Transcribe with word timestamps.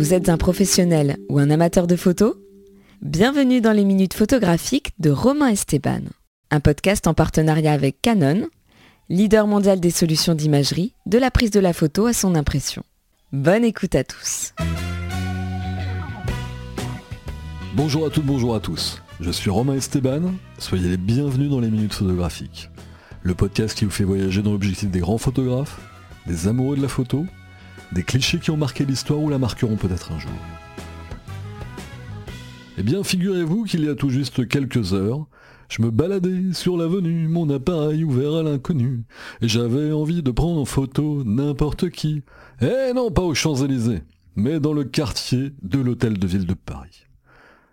Vous 0.00 0.14
êtes 0.14 0.30
un 0.30 0.38
professionnel 0.38 1.18
ou 1.28 1.38
un 1.38 1.50
amateur 1.50 1.86
de 1.86 1.94
photos 1.94 2.34
Bienvenue 3.02 3.60
dans 3.60 3.72
les 3.72 3.84
minutes 3.84 4.14
photographiques 4.14 4.92
de 4.98 5.10
Romain 5.10 5.48
Esteban, 5.48 6.00
un 6.50 6.60
podcast 6.60 7.06
en 7.06 7.12
partenariat 7.12 7.74
avec 7.74 8.00
Canon, 8.00 8.48
leader 9.10 9.46
mondial 9.46 9.78
des 9.78 9.90
solutions 9.90 10.34
d'imagerie, 10.34 10.94
de 11.04 11.18
la 11.18 11.30
prise 11.30 11.50
de 11.50 11.60
la 11.60 11.74
photo 11.74 12.06
à 12.06 12.14
son 12.14 12.34
impression. 12.34 12.82
Bonne 13.32 13.62
écoute 13.62 13.94
à 13.94 14.02
tous. 14.02 14.54
Bonjour 17.74 18.06
à 18.06 18.08
toutes, 18.08 18.24
bonjour 18.24 18.54
à 18.54 18.60
tous. 18.60 19.02
Je 19.20 19.30
suis 19.30 19.50
Romain 19.50 19.74
Esteban, 19.74 20.32
soyez 20.58 20.88
les 20.88 20.96
bienvenus 20.96 21.50
dans 21.50 21.60
les 21.60 21.70
minutes 21.70 21.92
photographiques. 21.92 22.70
Le 23.22 23.34
podcast 23.34 23.76
qui 23.76 23.84
vous 23.84 23.90
fait 23.90 24.04
voyager 24.04 24.40
dans 24.40 24.52
l'objectif 24.52 24.90
des 24.90 25.00
grands 25.00 25.18
photographes, 25.18 25.78
des 26.26 26.48
amoureux 26.48 26.78
de 26.78 26.82
la 26.82 26.88
photo, 26.88 27.26
des 27.92 28.02
clichés 28.02 28.38
qui 28.38 28.50
ont 28.50 28.56
marqué 28.56 28.84
l'histoire 28.84 29.20
ou 29.20 29.28
la 29.28 29.38
marqueront 29.38 29.76
peut-être 29.76 30.12
un 30.12 30.18
jour. 30.18 30.30
Eh 32.78 32.82
bien, 32.82 33.02
figurez-vous 33.02 33.64
qu'il 33.64 33.84
y 33.84 33.88
a 33.88 33.94
tout 33.94 34.10
juste 34.10 34.48
quelques 34.48 34.94
heures, 34.94 35.26
je 35.68 35.82
me 35.82 35.90
baladais 35.90 36.52
sur 36.52 36.76
l'avenue, 36.76 37.28
mon 37.28 37.48
appareil 37.50 38.04
ouvert 38.04 38.34
à 38.34 38.42
l'inconnu, 38.42 39.04
et 39.40 39.48
j'avais 39.48 39.92
envie 39.92 40.22
de 40.22 40.30
prendre 40.30 40.60
en 40.60 40.64
photo 40.64 41.22
n'importe 41.24 41.90
qui. 41.90 42.22
Eh 42.60 42.92
non, 42.94 43.10
pas 43.10 43.22
aux 43.22 43.34
Champs-Élysées, 43.34 44.02
mais 44.34 44.60
dans 44.60 44.72
le 44.72 44.84
quartier 44.84 45.52
de 45.62 45.78
l'hôtel 45.78 46.18
de 46.18 46.26
ville 46.26 46.46
de 46.46 46.54
Paris. 46.54 47.06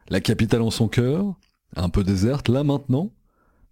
La 0.10 0.22
capitale 0.22 0.62
en 0.62 0.72
son 0.72 0.88
cœur, 0.88 1.36
un 1.76 1.90
peu 1.90 2.04
déserte 2.04 2.50
là 2.50 2.64
maintenant, 2.64 3.12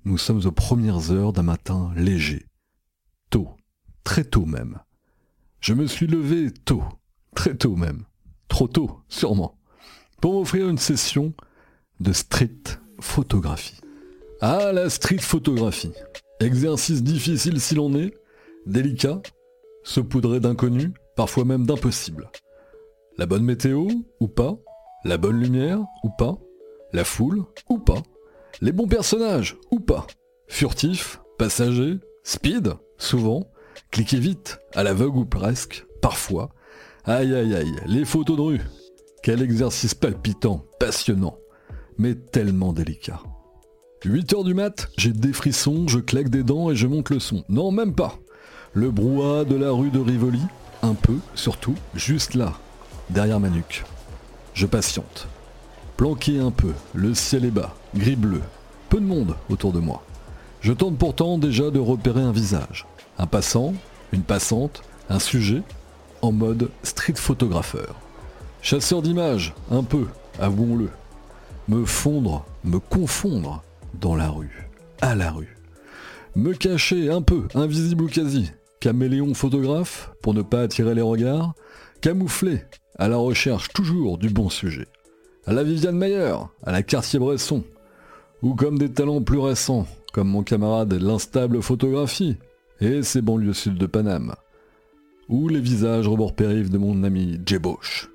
nous 0.05 0.17
sommes 0.17 0.45
aux 0.45 0.51
premières 0.51 1.11
heures 1.11 1.33
d'un 1.33 1.43
matin 1.43 1.91
léger. 1.95 2.45
Tôt, 3.29 3.49
très 4.03 4.23
tôt 4.23 4.45
même. 4.45 4.79
Je 5.65 5.73
me 5.73 5.87
suis 5.87 6.05
levé 6.05 6.51
tôt, 6.51 6.83
très 7.33 7.55
tôt 7.55 7.75
même. 7.75 8.03
Trop 8.49 8.67
tôt, 8.67 8.99
sûrement. 9.09 9.57
Pour 10.21 10.33
m'offrir 10.33 10.69
une 10.69 10.77
session 10.77 11.33
de 11.99 12.13
street 12.13 12.77
photographie. 12.99 13.81
Ah, 14.41 14.71
la 14.71 14.91
street 14.91 15.17
photographie. 15.17 15.91
Exercice 16.39 17.01
difficile 17.01 17.59
si 17.59 17.73
l'on 17.73 17.95
est, 17.95 18.13
délicat, 18.67 19.23
saupoudré 19.83 20.39
d'inconnus, 20.39 20.91
parfois 21.15 21.45
même 21.45 21.65
d'impossible. 21.65 22.29
La 23.17 23.25
bonne 23.25 23.43
météo, 23.43 23.87
ou 24.19 24.27
pas 24.27 24.59
La 25.03 25.17
bonne 25.17 25.39
lumière, 25.39 25.79
ou 26.03 26.11
pas 26.15 26.37
La 26.93 27.03
foule, 27.03 27.43
ou 27.69 27.79
pas 27.79 28.03
Les 28.61 28.71
bons 28.71 28.87
personnages, 28.87 29.57
ou 29.71 29.79
pas 29.79 30.05
Furtif, 30.47 31.21
passager, 31.39 31.97
speed, 32.21 32.75
souvent, 32.99 33.49
cliquez 33.91 34.19
vite, 34.19 34.59
à 34.73 34.83
l'aveugle 34.83 35.19
ou 35.19 35.25
presque, 35.25 35.85
parfois. 36.01 36.49
Aïe 37.05 37.33
aïe 37.33 37.55
aïe, 37.55 37.75
les 37.85 38.05
photos 38.05 38.37
de 38.37 38.41
rue. 38.41 38.61
Quel 39.23 39.41
exercice 39.41 39.93
palpitant, 39.93 40.65
passionnant, 40.79 41.37
mais 41.97 42.15
tellement 42.15 42.73
délicat. 42.73 43.21
8 44.03 44.33
heures 44.33 44.43
du 44.43 44.53
mat, 44.53 44.89
j'ai 44.97 45.13
des 45.13 45.33
frissons, 45.33 45.87
je 45.87 45.99
claque 45.99 46.29
des 46.29 46.43
dents 46.43 46.69
et 46.69 46.75
je 46.75 46.85
monte 46.85 47.09
le 47.09 47.19
son. 47.19 47.43
Non, 47.49 47.71
même 47.71 47.95
pas. 47.95 48.19
Le 48.73 48.91
brouhaha 48.91 49.45
de 49.45 49.55
la 49.55 49.71
rue 49.71 49.89
de 49.89 49.99
Rivoli, 49.99 50.41
un 50.83 50.93
peu, 50.93 51.17
surtout, 51.33 51.75
juste 51.95 52.35
là, 52.35 52.53
derrière 53.09 53.39
ma 53.39 53.49
nuque. 53.49 53.83
Je 54.53 54.67
patiente. 54.67 55.27
Planqué 55.97 56.39
un 56.39 56.51
peu, 56.51 56.73
le 56.93 57.13
ciel 57.13 57.45
est 57.45 57.51
bas, 57.51 57.73
gris 57.95 58.15
bleu, 58.15 58.41
peu 58.89 58.99
de 58.99 59.05
monde 59.05 59.35
autour 59.49 59.71
de 59.71 59.79
moi. 59.79 60.03
Je 60.61 60.73
tente 60.73 60.97
pourtant 60.97 61.37
déjà 61.37 61.71
de 61.71 61.79
repérer 61.79 62.21
un 62.21 62.31
visage. 62.31 62.85
Un 63.17 63.27
passant, 63.27 63.73
une 64.11 64.23
passante, 64.23 64.83
un 65.09 65.19
sujet, 65.19 65.61
en 66.21 66.31
mode 66.31 66.69
street 66.83 67.15
photographeur. 67.15 67.95
Chasseur 68.61 69.01
d'images, 69.01 69.53
un 69.71 69.83
peu, 69.83 70.07
avouons-le. 70.39 70.89
Me 71.67 71.85
fondre, 71.85 72.45
me 72.63 72.79
confondre 72.79 73.63
dans 73.93 74.15
la 74.15 74.29
rue, 74.29 74.69
à 75.01 75.15
la 75.15 75.31
rue. 75.31 75.57
Me 76.35 76.53
cacher 76.53 77.09
un 77.09 77.21
peu, 77.21 77.47
invisible 77.55 78.03
ou 78.03 78.07
quasi, 78.07 78.51
caméléon 78.79 79.33
photographe, 79.33 80.11
pour 80.21 80.33
ne 80.33 80.41
pas 80.41 80.61
attirer 80.61 80.93
les 80.93 81.01
regards, 81.01 81.53
camouflé, 82.01 82.63
à 82.99 83.07
la 83.07 83.17
recherche 83.17 83.69
toujours 83.69 84.17
du 84.17 84.29
bon 84.29 84.49
sujet. 84.49 84.87
À 85.45 85.53
la 85.53 85.63
Viviane 85.63 85.97
Mayer, 85.97 86.35
à 86.63 86.71
la 86.71 86.83
Cartier-Bresson, 86.83 87.63
ou 88.41 88.55
comme 88.55 88.77
des 88.77 88.91
talents 88.91 89.21
plus 89.21 89.39
récents, 89.39 89.87
comme 90.11 90.27
mon 90.27 90.43
camarade 90.43 90.93
l'instable 90.93 91.61
photographie, 91.61 92.37
et 92.79 93.03
ses 93.03 93.21
banlieues 93.21 93.53
sud 93.53 93.77
de 93.77 93.85
Paname, 93.85 94.35
ou 95.29 95.47
les 95.47 95.59
visages 95.59 96.07
rebord 96.07 96.35
périph 96.35 96.69
de 96.69 96.77
mon 96.77 97.03
ami 97.03 97.39
Jeboche. 97.45 98.09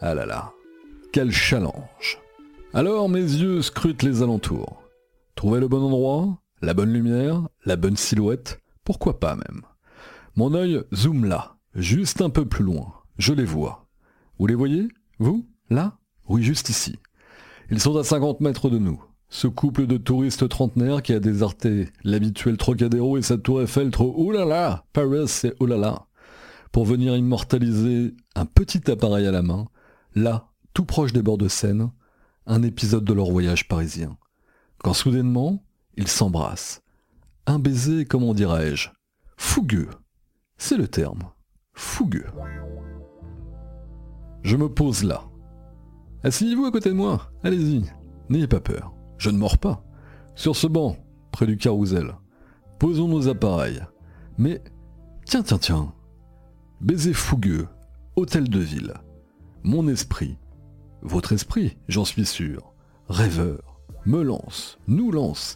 Ah 0.00 0.14
là 0.14 0.26
là, 0.26 0.52
quel 1.12 1.30
challenge 1.30 2.18
Alors 2.74 3.08
mes 3.08 3.20
yeux 3.20 3.62
scrutent 3.62 4.02
les 4.02 4.22
alentours. 4.22 4.82
Trouver 5.34 5.60
le 5.60 5.68
bon 5.68 5.82
endroit, 5.82 6.38
la 6.60 6.74
bonne 6.74 6.92
lumière, 6.92 7.48
la 7.64 7.76
bonne 7.76 7.96
silhouette, 7.96 8.60
pourquoi 8.84 9.20
pas 9.20 9.36
même. 9.36 9.62
Mon 10.36 10.54
œil 10.54 10.82
zoome 10.94 11.24
là, 11.24 11.56
juste 11.74 12.22
un 12.22 12.30
peu 12.30 12.46
plus 12.46 12.64
loin. 12.64 12.94
Je 13.18 13.32
les 13.32 13.44
vois. 13.44 13.86
Vous 14.38 14.46
les 14.46 14.54
voyez 14.54 14.88
Vous? 15.18 15.46
Là? 15.70 15.98
Oui, 16.28 16.42
juste 16.42 16.68
ici. 16.68 16.98
Ils 17.70 17.80
sont 17.80 17.96
à 17.96 18.04
50 18.04 18.40
mètres 18.40 18.70
de 18.70 18.78
nous. 18.78 19.02
Ce 19.34 19.46
couple 19.46 19.86
de 19.86 19.96
touristes 19.96 20.46
trentenaires 20.46 21.00
qui 21.00 21.14
a 21.14 21.18
déserté 21.18 21.88
l'habituel 22.04 22.58
Trocadéro 22.58 23.16
et 23.16 23.22
sa 23.22 23.38
tour 23.38 23.62
Eiffel 23.62 23.90
trop 23.90 24.14
oulala, 24.14 24.84
Paris 24.92 25.26
c'est 25.26 25.54
oulala, 25.58 26.04
pour 26.70 26.84
venir 26.84 27.16
immortaliser 27.16 28.14
un 28.34 28.44
petit 28.44 28.90
appareil 28.90 29.26
à 29.26 29.30
la 29.30 29.40
main, 29.40 29.68
là, 30.14 30.50
tout 30.74 30.84
proche 30.84 31.14
des 31.14 31.22
bords 31.22 31.38
de 31.38 31.48
Seine, 31.48 31.90
un 32.46 32.62
épisode 32.62 33.04
de 33.04 33.12
leur 33.14 33.30
voyage 33.30 33.68
parisien. 33.68 34.18
Quand 34.84 34.92
soudainement, 34.92 35.64
ils 35.96 36.08
s'embrassent. 36.08 36.82
Un 37.46 37.58
baiser, 37.58 38.04
comment 38.04 38.34
dirais-je 38.34 38.90
Fougueux. 39.38 39.88
C'est 40.58 40.76
le 40.76 40.88
terme. 40.88 41.22
Fougueux. 41.72 42.28
Je 44.42 44.58
me 44.58 44.68
pose 44.68 45.04
là. 45.04 45.24
Asseyez-vous 46.22 46.66
à 46.66 46.70
côté 46.70 46.90
de 46.90 46.94
moi. 46.94 47.32
Allez-y. 47.42 47.84
N'ayez 48.28 48.46
pas 48.46 48.60
peur. 48.60 48.92
Je 49.22 49.30
ne 49.30 49.38
mords 49.38 49.58
pas. 49.58 49.84
Sur 50.34 50.56
ce 50.56 50.66
banc, 50.66 50.96
près 51.30 51.46
du 51.46 51.56
carrousel. 51.56 52.16
Posons 52.80 53.06
nos 53.06 53.28
appareils. 53.28 53.80
Mais, 54.36 54.60
tiens, 55.26 55.44
tiens, 55.44 55.58
tiens. 55.58 55.92
Baiser 56.80 57.12
fougueux. 57.12 57.68
Hôtel 58.16 58.48
de 58.48 58.58
ville. 58.58 58.94
Mon 59.62 59.86
esprit. 59.86 60.38
Votre 61.02 61.34
esprit, 61.34 61.76
j'en 61.86 62.04
suis 62.04 62.26
sûr. 62.26 62.74
Rêveur. 63.08 63.80
Me 64.06 64.24
lance. 64.24 64.80
Nous 64.88 65.12
lance. 65.12 65.54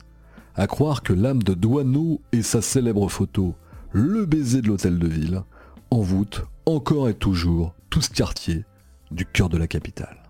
À 0.54 0.68
croire 0.68 1.02
que 1.02 1.12
l'âme 1.12 1.42
de 1.42 1.54
Douaneau 1.54 2.20
et 2.30 2.42
sa 2.42 2.62
célèbre 2.62 3.08
photo, 3.08 3.56
le 3.90 4.26
baiser 4.26 4.62
de 4.62 4.68
l'hôtel 4.68 5.00
de 5.00 5.08
ville, 5.08 5.42
envoûte 5.90 6.44
encore 6.66 7.08
et 7.08 7.14
toujours 7.14 7.74
tout 7.90 8.00
ce 8.00 8.10
quartier 8.10 8.64
du 9.10 9.26
cœur 9.26 9.48
de 9.48 9.58
la 9.58 9.66
capitale. 9.66 10.25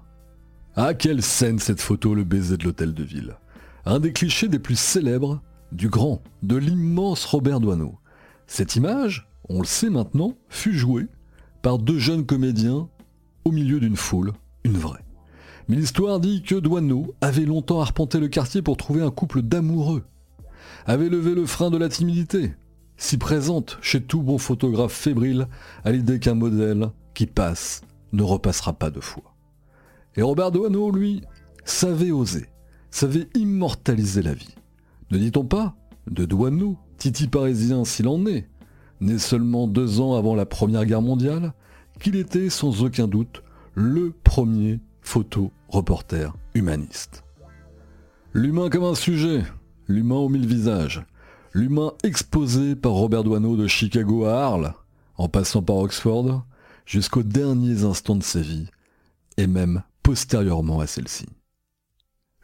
Ah, 0.78 0.92
quelle 0.92 1.22
scène 1.22 1.58
cette 1.58 1.80
photo, 1.80 2.14
le 2.14 2.24
baiser 2.24 2.58
de 2.58 2.64
l'hôtel 2.64 2.92
de 2.92 3.02
ville. 3.02 3.38
Un 3.86 3.98
des 3.98 4.12
clichés 4.12 4.48
des 4.48 4.58
plus 4.58 4.78
célèbres 4.78 5.40
du 5.72 5.88
grand, 5.88 6.22
de 6.42 6.56
l'immense 6.56 7.24
Robert 7.24 7.60
Doisneau. 7.60 7.98
Cette 8.46 8.76
image, 8.76 9.26
on 9.48 9.60
le 9.60 9.66
sait 9.66 9.88
maintenant, 9.88 10.34
fut 10.50 10.74
jouée 10.74 11.06
par 11.62 11.78
deux 11.78 11.98
jeunes 11.98 12.26
comédiens 12.26 12.90
au 13.46 13.52
milieu 13.52 13.80
d'une 13.80 13.96
foule, 13.96 14.34
une 14.64 14.76
vraie. 14.76 15.02
Mais 15.68 15.76
l'histoire 15.76 16.20
dit 16.20 16.42
que 16.42 16.56
Doisneau 16.56 17.14
avait 17.22 17.46
longtemps 17.46 17.80
arpenté 17.80 18.20
le 18.20 18.28
quartier 18.28 18.60
pour 18.60 18.76
trouver 18.76 19.00
un 19.00 19.10
couple 19.10 19.40
d'amoureux, 19.40 20.04
avait 20.84 21.08
levé 21.08 21.34
le 21.34 21.46
frein 21.46 21.70
de 21.70 21.78
la 21.78 21.88
timidité, 21.88 22.52
si 22.98 23.16
présente 23.16 23.78
chez 23.80 24.02
tout 24.02 24.20
bon 24.20 24.36
photographe 24.36 24.92
fébrile 24.92 25.48
à 25.84 25.92
l'idée 25.92 26.18
qu'un 26.18 26.34
modèle 26.34 26.90
qui 27.14 27.24
passe 27.24 27.80
ne 28.12 28.22
repassera 28.22 28.74
pas 28.74 28.90
deux 28.90 29.00
fois. 29.00 29.35
Et 30.16 30.22
Robert 30.22 30.50
Doisneau, 30.50 30.90
lui, 30.90 31.22
savait 31.64 32.10
oser, 32.10 32.46
savait 32.90 33.28
immortaliser 33.34 34.22
la 34.22 34.34
vie. 34.34 34.54
Ne 35.10 35.18
dit-on 35.18 35.44
pas 35.44 35.76
de 36.10 36.24
Doisneau, 36.24 36.78
titi 36.96 37.28
parisien 37.28 37.84
s'il 37.84 38.08
en 38.08 38.24
est, 38.26 38.48
né 39.00 39.18
seulement 39.18 39.66
deux 39.66 40.00
ans 40.00 40.14
avant 40.14 40.34
la 40.34 40.46
Première 40.46 40.86
Guerre 40.86 41.02
mondiale, 41.02 41.52
qu'il 42.00 42.16
était 42.16 42.50
sans 42.50 42.82
aucun 42.82 43.08
doute 43.08 43.42
le 43.74 44.12
premier 44.24 44.80
photo-reporter 45.02 46.34
humaniste. 46.54 47.22
L'humain 48.32 48.70
comme 48.70 48.84
un 48.84 48.94
sujet, 48.94 49.44
l'humain 49.88 50.16
aux 50.16 50.28
mille 50.28 50.46
visages, 50.46 51.04
l'humain 51.52 51.92
exposé 52.02 52.74
par 52.74 52.92
Robert 52.92 53.24
Doisneau 53.24 53.56
de 53.56 53.66
Chicago 53.66 54.24
à 54.24 54.44
Arles, 54.44 54.74
en 55.16 55.28
passant 55.28 55.62
par 55.62 55.76
Oxford, 55.76 56.44
jusqu'aux 56.84 57.22
derniers 57.22 57.84
instants 57.84 58.16
de 58.16 58.22
sa 58.22 58.40
vie, 58.40 58.66
et 59.36 59.46
même 59.46 59.82
postérieurement 60.06 60.78
à 60.78 60.86
celle-ci. 60.86 61.26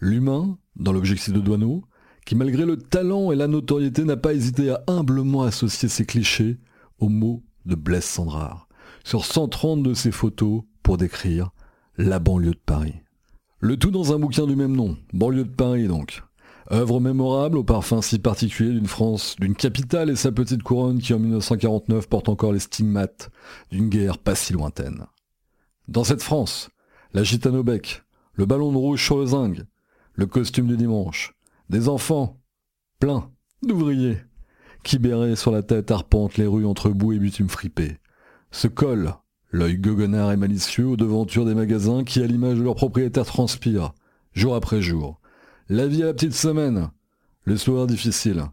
L'humain, 0.01 0.59
dans 0.75 0.93
l'objectif 0.93 1.33
de 1.33 1.39
Doisneau, 1.39 1.85
qui 2.27 2.35
malgré 2.35 2.67
le 2.67 2.77
talent 2.77 3.31
et 3.31 3.37
la 3.37 3.47
notoriété 3.47 4.03
n'a 4.03 4.17
pas 4.17 4.35
hésité 4.35 4.71
à 4.71 4.83
humblement 4.89 5.45
associer 5.45 5.89
ses 5.89 6.05
clichés 6.05 6.59
aux 6.99 7.09
mots 7.09 7.45
de 7.65 7.77
Blaise 7.77 8.03
Sandrard, 8.03 8.67
sur 9.05 9.25
130 9.25 9.85
de 9.85 9.95
ses 9.95 10.11
photos 10.11 10.63
pour 10.83 10.97
décrire 10.97 11.51
la 11.97 12.19
banlieue 12.19 12.51
de 12.51 12.61
Paris. 12.67 12.97
Le 13.61 13.77
tout 13.77 13.93
dans 13.93 14.13
un 14.13 14.19
bouquin 14.19 14.49
du 14.49 14.57
même 14.57 14.75
nom, 14.75 14.97
Banlieue 15.13 15.45
de 15.45 15.55
Paris 15.55 15.87
donc. 15.87 16.25
Œuvre 16.73 16.99
mémorable 16.99 17.59
au 17.59 17.65
parfum 17.65 18.03
si 18.03 18.19
particulier 18.19 18.73
d'une 18.73 18.89
France, 18.89 19.37
d'une 19.39 19.55
capitale 19.55 20.11
et 20.11 20.17
sa 20.17 20.33
petite 20.33 20.65
couronne 20.65 20.99
qui 20.99 21.15
en 21.15 21.21
1949 21.21 22.09
porte 22.09 22.29
encore 22.29 22.53
les 22.53 22.59
stigmates 22.59 23.31
d'une 23.71 23.89
guerre 23.89 24.19
pas 24.19 24.35
si 24.35 24.53
lointaine. 24.53 25.07
Dans 25.87 26.03
cette 26.03 26.23
France, 26.23 26.69
la 27.15 27.23
gitane 27.23 27.57
au 27.57 27.63
bec, 27.63 28.03
le 28.35 28.47
ballon 28.47 28.73
de 28.73 28.77
rouge 28.77 29.05
sur 29.05 29.19
le 29.19 29.27
zinc, 29.27 29.61
le 30.15 30.27
costume 30.27 30.67
du 30.67 30.77
dimanche, 30.77 31.35
des 31.69 31.89
enfants, 31.89 32.41
pleins 32.99 33.31
d'ouvriers, 33.63 34.19
qui 34.83 34.99
béraient 34.99 35.37
sur 35.37 35.51
la 35.51 35.63
tête 35.63 35.91
arpentent 35.91 36.39
les 36.39 36.47
rues 36.47 36.67
entre 36.67 36.91
boue 36.91 37.13
et 37.13 37.19
bitume 37.19 37.49
fripé, 37.49 37.99
se 38.51 38.67
collent, 38.67 39.15
l'œil 39.51 39.77
goguenard 39.77 40.33
et 40.33 40.37
malicieux 40.37 40.87
aux 40.87 40.97
devantures 40.97 41.45
des 41.45 41.55
magasins 41.55 42.05
qui, 42.05 42.23
à 42.23 42.27
l'image 42.27 42.59
de 42.59 42.63
leurs 42.63 42.75
propriétaires, 42.75 43.27
transpirent, 43.27 43.93
jour 44.33 44.55
après 44.55 44.81
jour, 44.81 45.21
la 45.69 45.87
vie 45.87 46.03
à 46.03 46.07
la 46.07 46.15
petite 46.15 46.35
semaine, 46.35 46.91
le 47.45 47.57
sourire 47.57 47.87
difficile, 47.87 48.45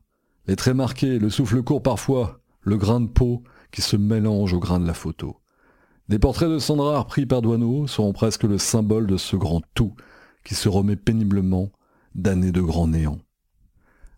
les 0.48 0.56
traits 0.56 0.76
marqués, 0.76 1.20
le 1.20 1.30
souffle 1.30 1.64
court 1.64 1.82
parfois, 1.82 2.42
le 2.62 2.78
grain 2.78 3.00
de 3.00 3.08
peau 3.08 3.44
qui 3.72 3.82
se 3.82 3.96
mélange 3.96 4.54
au 4.54 4.60
grain 4.60 4.80
de 4.80 4.88
la 4.88 4.94
photo. 4.94 5.39
Des 6.10 6.18
portraits 6.18 6.50
de 6.50 6.58
Sandra 6.58 7.06
pris 7.06 7.28
par 7.28 7.44
Douaneau 7.44 7.86
seront 7.86 8.14
presque 8.14 8.44
le 8.44 8.58
symbole 8.58 9.06
de 9.06 9.16
ce 9.16 9.36
grand 9.36 9.62
tout 9.76 9.94
qui 10.44 10.56
se 10.56 10.68
remet 10.68 10.96
péniblement 10.96 11.70
d'années 12.16 12.52
de 12.52 12.62
grand 12.62 12.88
néant. 12.88 13.20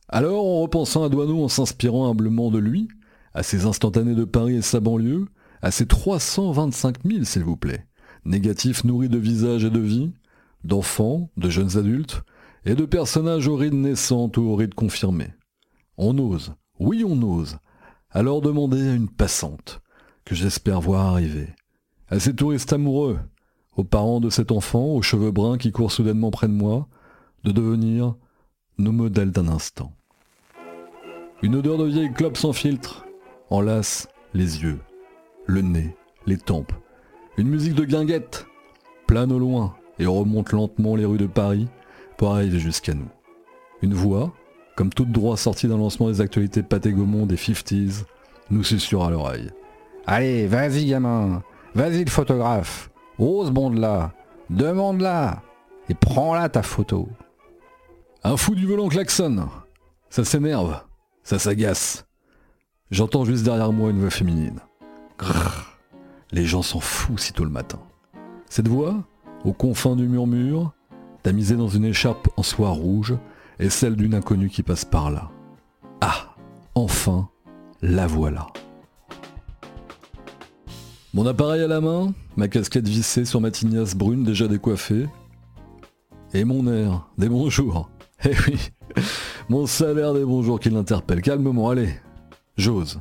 Alors, 0.08 0.46
en 0.46 0.62
repensant 0.62 1.04
à 1.04 1.10
Douaneau, 1.10 1.44
en 1.44 1.50
s'inspirant 1.50 2.10
humblement 2.10 2.50
de 2.50 2.60
lui, 2.60 2.88
à 3.34 3.44
ses 3.44 3.66
instantanés 3.66 4.16
de 4.16 4.24
Paris 4.24 4.56
et 4.56 4.62
sa 4.62 4.80
banlieue, 4.80 5.26
à 5.62 5.70
ses 5.70 5.86
325 5.86 7.04
000, 7.04 7.26
s'il 7.26 7.44
vous 7.44 7.58
plaît, 7.58 7.86
négatifs 8.24 8.86
nourris 8.86 9.10
de 9.10 9.18
visages 9.18 9.66
et 9.66 9.70
de 9.70 9.80
vie, 9.80 10.14
d'enfants, 10.64 11.30
de 11.36 11.50
jeunes 11.50 11.78
adultes, 11.78 12.24
et 12.64 12.76
de 12.76 12.86
personnages 12.86 13.50
aux 13.50 13.58
rides 13.58 13.74
naissantes 13.74 14.38
ou 14.38 14.44
aux 14.44 14.56
rides 14.56 14.76
confirmées. 14.76 15.34
On 15.98 16.18
ose, 16.20 16.54
oui 16.80 17.04
on 17.06 17.22
ose, 17.22 17.58
alors 18.12 18.40
demander 18.40 18.82
à 18.82 18.94
une 18.94 19.10
passante, 19.10 19.82
que 20.24 20.36
j'espère 20.36 20.80
voir 20.80 21.08
arriver, 21.08 21.54
à 22.12 22.20
ces 22.20 22.36
touristes 22.36 22.74
amoureux, 22.74 23.20
aux 23.78 23.86
parents 23.86 24.20
de 24.20 24.30
cet 24.30 24.52
enfant 24.52 24.84
aux 24.84 25.02
cheveux 25.02 25.32
bruns 25.32 25.58
qui 25.58 25.72
court 25.72 25.94
soudainement 25.94 26.30
près 26.30 26.48
de 26.48 26.54
moi, 26.54 26.88
de 27.46 27.52
devenir 27.52 28.16
nos 28.78 28.92
modèles 28.92 29.32
d'un 29.32 29.48
instant. 29.48 29.94
Une 31.42 31.56
odeur 31.56 31.78
de 31.78 31.86
vieille 31.86 32.14
clope 32.14 32.38
sans 32.38 32.54
filtre 32.54 33.06
enlace 33.50 34.10
les 34.34 34.62
yeux, 34.62 34.80
le 35.46 35.62
nez, 35.62 35.96
les 36.28 36.38
tempes. 36.38 36.74
Une 37.38 37.48
musique 37.48 37.76
de 37.76 37.86
guinguette 37.86 38.46
plane 39.08 39.32
au 39.32 39.40
loin 39.40 39.74
et 39.98 40.06
remonte 40.06 40.52
lentement 40.52 40.96
les 40.96 41.06
rues 41.06 41.18
de 41.18 41.28
Paris 41.28 41.68
pour 42.18 42.34
arriver 42.34 42.60
jusqu'à 42.60 42.94
nous. 42.94 43.10
Une 43.82 43.94
voix, 43.94 44.34
comme 44.76 44.92
toute 44.92 45.12
droit 45.12 45.38
sortie 45.38 45.68
d'un 45.68 45.78
lancement 45.78 46.10
des 46.10 46.22
actualités 46.22 46.62
Pathé 46.62 46.92
Gaumont 46.92 47.26
des 47.26 47.38
50s, 47.38 48.04
nous 48.50 48.64
susurre 48.64 49.04
à 49.04 49.10
l'oreille. 49.10 49.50
Allez, 50.06 50.46
vas-y 50.48 50.86
gamin, 50.86 51.42
vas-y 51.76 52.04
le 52.04 52.10
photographe, 52.10 52.90
ose 53.20 53.52
bonde 53.52 53.78
là, 53.78 54.12
demande 54.50 55.02
là, 55.02 55.42
et 55.90 55.94
prends 55.94 56.34
là 56.34 56.50
ta 56.50 56.64
photo. 56.64 57.10
Un 58.24 58.38
fou 58.38 58.56
du 58.56 58.68
volant 58.68 58.88
klaxonne. 58.88 59.48
Ça 60.10 60.24
s'énerve, 60.24 60.82
ça 61.24 61.40
s'agace. 61.40 62.06
J'entends 62.92 63.26
juste 63.26 63.44
derrière 63.44 63.72
moi 63.72 63.90
une 63.90 64.00
voix 64.00 64.10
féminine. 64.10 64.60
Grrr. 65.18 65.78
Les 66.32 66.46
gens 66.46 66.62
s'en 66.62 66.80
foutent 66.80 67.20
sitôt 67.20 67.44
le 67.44 67.50
matin. 67.50 67.80
Cette 68.50 68.68
voix, 68.68 68.96
aux 69.44 69.54
confins 69.54 69.96
du 69.96 70.08
murmure, 70.08 70.74
tamisée 71.24 71.56
dans 71.56 71.68
une 71.68 71.86
écharpe 71.86 72.28
en 72.38 72.44
soie 72.44 72.70
rouge, 72.70 73.16
est 73.60 73.70
celle 73.70 73.96
d'une 73.96 74.14
inconnue 74.14 74.50
qui 74.50 74.64
passe 74.64 74.86
par 74.86 75.10
là. 75.12 75.30
Ah, 76.02 76.36
enfin, 76.76 77.30
la 77.82 78.08
voilà. 78.08 78.48
Mon 81.14 81.26
appareil 81.26 81.62
à 81.62 81.68
la 81.68 81.82
main, 81.82 82.14
ma 82.38 82.48
casquette 82.48 82.88
vissée 82.88 83.26
sur 83.26 83.42
ma 83.42 83.52
tignasse 83.52 83.96
brune 83.96 84.24
déjà 84.24 84.48
décoiffée, 84.48 85.08
et 86.34 86.46
mon 86.46 86.66
air 86.72 87.08
des 87.18 87.30
bonjours. 87.30 87.90
Eh 88.24 88.36
oui, 88.48 88.60
mon 89.50 89.66
salaire 89.66 90.14
des 90.14 90.24
bonjours 90.24 90.60
qui 90.60 90.70
l'interpelle. 90.70 91.24
Calmement, 91.24 91.70
allez. 91.72 91.96
J'ose. 92.56 93.00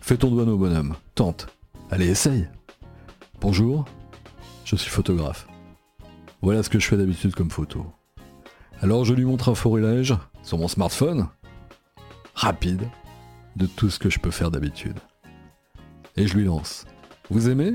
Fais 0.00 0.16
ton 0.16 0.28
doigt 0.28 0.42
au 0.42 0.58
bonhomme. 0.58 0.96
Tente. 1.14 1.46
Allez, 1.88 2.08
essaye. 2.08 2.48
Bonjour, 3.40 3.84
je 4.64 4.74
suis 4.74 4.90
photographe. 4.90 5.46
Voilà 6.42 6.64
ce 6.64 6.68
que 6.68 6.80
je 6.80 6.86
fais 6.88 6.96
d'habitude 6.96 7.32
comme 7.36 7.52
photo. 7.52 7.86
Alors 8.82 9.04
je 9.04 9.14
lui 9.14 9.24
montre 9.24 9.50
un 9.50 9.54
florilège 9.54 10.14
sur 10.42 10.58
mon 10.58 10.66
smartphone, 10.66 11.28
rapide, 12.34 12.88
de 13.54 13.66
tout 13.66 13.88
ce 13.88 14.00
que 14.00 14.10
je 14.10 14.18
peux 14.18 14.32
faire 14.32 14.50
d'habitude. 14.50 14.98
Et 16.16 16.26
je 16.26 16.36
lui 16.36 16.44
lance. 16.44 16.86
Vous 17.30 17.48
aimez? 17.48 17.74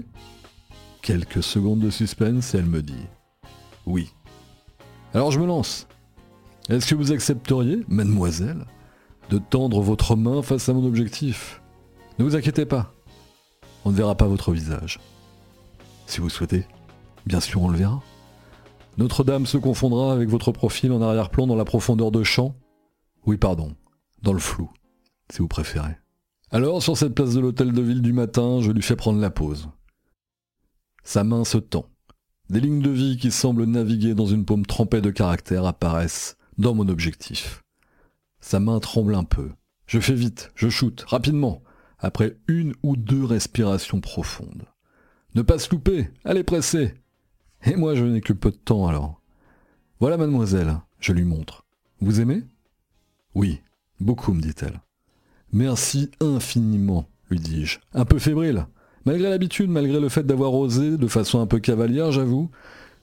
Quelques 1.02 1.44
secondes 1.44 1.80
de 1.80 1.90
suspense 1.90 2.54
et 2.54 2.60
elle 2.60 2.66
me 2.66 2.82
dit 2.82 3.08
oui. 3.86 4.14
Alors 5.14 5.32
je 5.32 5.40
me 5.40 5.46
lance. 5.46 5.88
Est-ce 6.70 6.88
que 6.88 6.96
vous 6.96 7.12
accepteriez, 7.12 7.84
mademoiselle, 7.88 8.66
de 9.30 9.40
tendre 9.40 9.82
votre 9.82 10.16
main 10.16 10.42
face 10.42 10.70
à 10.70 10.74
mon 10.74 10.86
objectif? 10.86 11.62
Ne 12.20 12.24
vous 12.24 12.36
inquiétez 12.36 12.66
pas, 12.66 12.94
on 13.84 13.92
ne 13.92 13.96
verra 13.96 14.16
pas 14.16 14.28
votre 14.28 14.52
visage. 14.52 15.00
Si 16.06 16.22
vous 16.22 16.30
souhaitez, 16.30 16.66
bien 17.26 17.40
sûr 17.40 17.62
on 17.62 17.70
le 17.70 17.78
verra. 17.78 18.02
Notre-Dame 18.98 19.46
se 19.46 19.58
confondra 19.58 20.14
avec 20.14 20.30
votre 20.30 20.52
profil 20.52 20.92
en 20.92 21.02
arrière-plan 21.02 21.48
dans 21.48 21.56
la 21.56 21.66
profondeur 21.66 22.12
de 22.12 22.24
champ. 22.24 22.56
Oui, 23.26 23.38
pardon, 23.38 23.76
dans 24.22 24.34
le 24.34 24.40
flou, 24.40 24.70
si 25.32 25.40
vous 25.40 25.48
préférez. 25.48 25.98
Alors, 26.54 26.84
sur 26.84 26.98
cette 26.98 27.16
place 27.16 27.34
de 27.34 27.40
l'hôtel 27.40 27.72
de 27.72 27.82
ville 27.82 28.02
du 28.02 28.12
matin, 28.12 28.60
je 28.60 28.72
lui 28.72 28.82
fais 28.82 28.98
prendre 28.98 29.22
la 29.22 29.30
pause. 29.30 29.70
Sa 31.06 31.24
main 31.24 31.46
se 31.46 31.58
tend. 31.58 31.86
Des 32.50 32.60
lignes 32.60 32.82
de 32.82 32.90
vie 32.90 33.16
qui 33.16 33.32
semblent 33.32 33.64
naviguer 33.64 34.16
dans 34.16 34.26
une 34.26 34.44
paume 34.44 34.66
trempée 34.66 35.00
de 35.00 35.12
caractère 35.12 35.66
apparaissent 35.66 36.36
dans 36.58 36.76
mon 36.76 36.90
objectif. 36.90 37.64
Sa 38.42 38.60
main 38.60 38.82
tremble 38.82 39.16
un 39.16 39.24
peu. 39.24 39.52
Je 39.88 40.02
fais 40.02 40.14
vite, 40.14 40.52
je 40.56 40.68
shoote, 40.68 41.06
rapidement, 41.08 41.64
après 42.00 42.38
une 42.50 42.74
ou 42.84 42.98
deux 42.98 43.24
respirations 43.24 44.02
profondes. 44.02 44.66
Ne 45.36 45.44
pas 45.44 45.58
se 45.58 45.72
louper, 45.72 46.10
allez 46.26 46.44
presser. 46.44 46.96
Et 47.64 47.78
moi 47.78 47.96
je 47.96 48.04
n'ai 48.04 48.20
que 48.20 48.34
peu 48.34 48.52
de 48.52 48.58
temps 48.58 48.88
alors. 48.88 49.22
Voilà 50.02 50.18
mademoiselle, 50.18 50.82
je 51.00 51.14
lui 51.14 51.24
montre. 51.24 51.66
Vous 52.02 52.20
aimez? 52.20 52.44
Oui, 53.36 53.62
beaucoup 54.02 54.34
me 54.34 54.42
dit-elle. 54.42 54.82
Merci 55.54 56.10
infiniment, 56.22 57.10
lui 57.30 57.40
dis-je, 57.40 57.80
un 57.94 58.06
peu 58.06 58.20
fébrile. 58.20 58.68
Malgré 59.06 59.30
l'habitude, 59.30 59.70
malgré 59.70 60.00
le 60.00 60.08
fait 60.08 60.24
d'avoir 60.24 60.54
osé 60.54 60.98
de 60.98 61.08
façon 61.08 61.42
un 61.42 61.48
peu 61.48 61.60
cavalière, 61.60 62.12
j'avoue, 62.12 62.50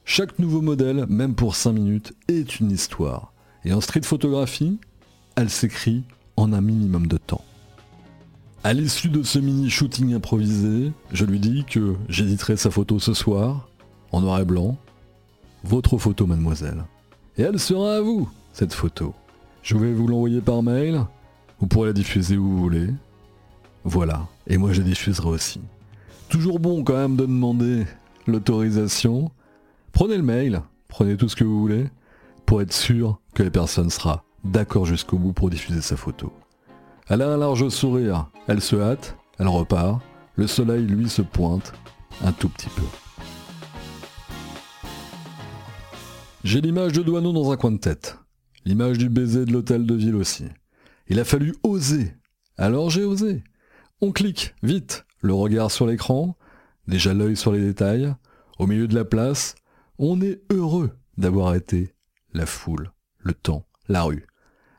chaque 0.06 0.38
nouveau 0.38 0.62
modèle, 0.62 1.04
même 1.10 1.34
pour 1.34 1.56
5 1.56 1.72
minutes, 1.72 2.14
est 2.28 2.60
une 2.60 2.70
histoire. 2.70 3.34
Et 3.64 3.74
en 3.74 3.82
street 3.82 4.02
photographie, 4.02 4.78
elle 5.36 5.50
s'écrit 5.50 6.04
en 6.36 6.54
un 6.54 6.62
minimum 6.62 7.06
de 7.06 7.18
temps. 7.18 7.44
À 8.64 8.72
l'issue 8.72 9.10
de 9.10 9.22
ce 9.22 9.38
mini 9.38 9.68
shooting 9.68 10.14
improvisé, 10.14 10.92
je 11.12 11.24
lui 11.26 11.40
dis 11.40 11.64
que 11.64 11.96
j'éditerai 12.08 12.56
sa 12.56 12.70
photo 12.70 12.98
ce 12.98 13.12
soir, 13.12 13.68
en 14.10 14.22
noir 14.22 14.40
et 14.40 14.46
blanc. 14.46 14.78
Votre 15.64 15.98
photo, 15.98 16.26
mademoiselle. 16.26 16.84
Et 17.36 17.42
elle 17.42 17.58
sera 17.58 17.96
à 17.96 18.00
vous, 18.00 18.28
cette 18.54 18.72
photo. 18.72 19.14
Je 19.62 19.76
vais 19.76 19.92
vous 19.92 20.06
l'envoyer 20.06 20.40
par 20.40 20.62
mail, 20.62 21.04
vous 21.60 21.66
pourrez 21.66 21.88
la 21.88 21.92
diffuser 21.92 22.36
où 22.36 22.48
vous 22.48 22.58
voulez. 22.58 22.88
Voilà, 23.84 24.26
et 24.46 24.58
moi 24.58 24.72
je 24.72 24.80
la 24.80 24.88
diffuserai 24.88 25.28
aussi. 25.28 25.60
Toujours 26.28 26.60
bon 26.60 26.84
quand 26.84 26.96
même 26.96 27.16
de 27.16 27.26
demander 27.26 27.86
l'autorisation. 28.26 29.30
Prenez 29.92 30.16
le 30.16 30.22
mail, 30.22 30.62
prenez 30.88 31.16
tout 31.16 31.28
ce 31.28 31.36
que 31.36 31.44
vous 31.44 31.60
voulez, 31.60 31.86
pour 32.46 32.62
être 32.62 32.72
sûr 32.72 33.20
que 33.34 33.42
la 33.42 33.50
personne 33.50 33.90
sera 33.90 34.24
d'accord 34.44 34.86
jusqu'au 34.86 35.18
bout 35.18 35.32
pour 35.32 35.50
diffuser 35.50 35.80
sa 35.80 35.96
photo. 35.96 36.32
Elle 37.08 37.22
a 37.22 37.32
un 37.32 37.38
large 37.38 37.68
sourire, 37.70 38.28
elle 38.46 38.60
se 38.60 38.76
hâte, 38.76 39.16
elle 39.38 39.48
repart, 39.48 40.00
le 40.36 40.46
soleil 40.46 40.86
lui 40.86 41.08
se 41.08 41.22
pointe 41.22 41.72
un 42.22 42.32
tout 42.32 42.48
petit 42.48 42.68
peu. 42.68 42.82
J'ai 46.44 46.60
l'image 46.60 46.92
de 46.92 47.02
Douaneau 47.02 47.32
dans 47.32 47.50
un 47.50 47.56
coin 47.56 47.72
de 47.72 47.78
tête, 47.78 48.18
l'image 48.64 48.98
du 48.98 49.08
baiser 49.08 49.44
de 49.44 49.52
l'hôtel 49.52 49.86
de 49.86 49.94
ville 49.94 50.14
aussi. 50.14 50.44
Il 51.08 51.18
a 51.18 51.24
fallu 51.24 51.54
oser. 51.62 52.14
Alors 52.56 52.90
j'ai 52.90 53.04
osé. 53.04 53.42
On 54.00 54.12
clique, 54.12 54.54
vite, 54.62 55.06
le 55.20 55.34
regard 55.34 55.70
sur 55.70 55.86
l'écran, 55.86 56.36
déjà 56.86 57.14
l'œil 57.14 57.36
sur 57.36 57.52
les 57.52 57.60
détails, 57.60 58.14
au 58.58 58.66
milieu 58.66 58.86
de 58.86 58.94
la 58.94 59.04
place, 59.04 59.54
on 59.98 60.20
est 60.20 60.42
heureux 60.50 60.90
d'avoir 61.16 61.54
été 61.54 61.94
la 62.32 62.46
foule, 62.46 62.92
le 63.18 63.32
temps, 63.34 63.66
la 63.88 64.02
rue. 64.02 64.26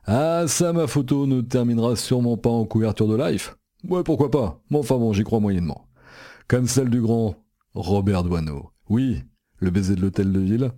Ah 0.06 0.46
ça 0.48 0.72
ma 0.72 0.88
photo 0.88 1.28
ne 1.28 1.42
terminera 1.42 1.96
sûrement 1.96 2.38
pas 2.38 2.50
en 2.50 2.66
couverture 2.66 3.08
de 3.08 3.16
life. 3.16 3.56
Ouais 3.84 4.04
pourquoi 4.04 4.32
pas, 4.32 4.62
mais 4.70 4.78
enfin 4.78 4.98
bon 4.98 5.14
j'y 5.14 5.24
crois 5.24 5.40
moyennement. 5.40 5.88
Comme 6.48 6.68
celle 6.68 6.90
du 6.90 7.02
grand 7.02 7.36
Robert 7.74 8.24
Doisneau. 8.24 8.72
Oui, 8.90 9.24
le 9.58 9.70
baiser 9.72 9.96
de 9.96 10.02
l'hôtel 10.02 10.32
de 10.32 10.40
ville 10.40 10.72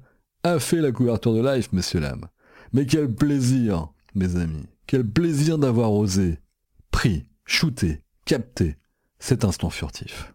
a 0.44 0.60
fait 0.60 0.82
la 0.82 0.92
couverture 0.92 1.34
de 1.34 1.42
Life, 1.42 1.72
messieurs 1.72 2.02
dames. 2.02 2.28
Mais 2.74 2.86
quel 2.86 3.14
plaisir, 3.14 3.90
mes 4.16 4.36
amis, 4.36 4.68
quel 4.92 5.10
plaisir 5.10 5.58
d'avoir 5.58 5.94
osé, 5.94 6.40
pris, 6.92 7.24
shooté, 7.46 8.02
capté 8.26 8.76
cet 9.20 9.46
instant 9.46 9.70
furtif. 9.70 10.34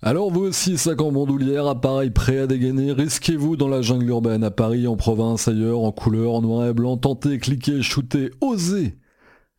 Alors 0.00 0.30
vous 0.30 0.42
aussi, 0.42 0.78
sac 0.78 1.00
en 1.00 1.10
bandoulière, 1.10 1.66
appareil 1.66 2.10
prêt 2.10 2.38
à 2.38 2.46
dégainer, 2.46 2.92
risquez-vous 2.92 3.56
dans 3.56 3.66
la 3.66 3.82
jungle 3.82 4.08
urbaine, 4.10 4.44
à 4.44 4.52
Paris, 4.52 4.86
en 4.86 4.94
province, 4.94 5.48
ailleurs, 5.48 5.80
en 5.80 5.90
couleur, 5.90 6.34
en 6.34 6.42
noir 6.42 6.68
et 6.68 6.72
blanc, 6.72 6.96
tentez, 6.96 7.40
cliquez, 7.40 7.82
shootez, 7.82 8.30
osez 8.40 8.96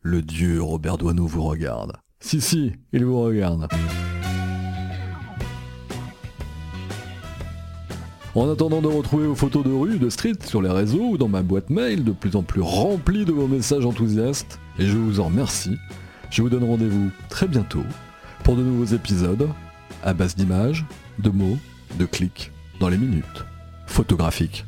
Le 0.00 0.22
dieu 0.22 0.62
Robert 0.62 0.96
Doisneau 0.96 1.26
vous 1.26 1.42
regarde. 1.42 1.92
Si, 2.18 2.40
si, 2.40 2.72
il 2.94 3.04
vous 3.04 3.20
regarde. 3.20 3.68
En 8.36 8.52
attendant 8.52 8.82
de 8.82 8.86
retrouver 8.86 9.26
vos 9.26 9.34
photos 9.34 9.64
de 9.64 9.72
rue, 9.72 9.98
de 9.98 10.10
street, 10.10 10.36
sur 10.44 10.60
les 10.60 10.68
réseaux 10.68 11.12
ou 11.12 11.16
dans 11.16 11.26
ma 11.26 11.40
boîte 11.40 11.70
mail 11.70 12.04
de 12.04 12.12
plus 12.12 12.36
en 12.36 12.42
plus 12.42 12.60
remplie 12.60 13.24
de 13.24 13.32
vos 13.32 13.48
messages 13.48 13.86
enthousiastes, 13.86 14.60
et 14.78 14.84
je 14.84 14.94
vous 14.94 15.20
en 15.20 15.24
remercie, 15.24 15.74
je 16.28 16.42
vous 16.42 16.50
donne 16.50 16.64
rendez-vous 16.64 17.08
très 17.30 17.48
bientôt 17.48 17.82
pour 18.44 18.54
de 18.54 18.62
nouveaux 18.62 18.94
épisodes 18.94 19.48
à 20.04 20.12
base 20.12 20.36
d'images, 20.36 20.84
de 21.18 21.30
mots, 21.30 21.56
de 21.98 22.04
clics, 22.04 22.52
dans 22.78 22.90
les 22.90 22.98
minutes 22.98 23.46
photographiques. 23.86 24.66